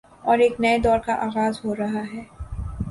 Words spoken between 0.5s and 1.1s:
نئے دور